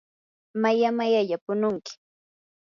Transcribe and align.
maya 0.61 0.89
mayalla 0.97 1.37
pununki. 1.45 1.93